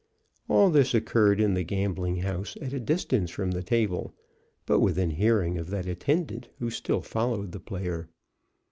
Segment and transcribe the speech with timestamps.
[0.49, 4.15] All this occurred in the gambling house at a distance from the table,
[4.65, 8.09] but within hearing of that attendant who still followed the player.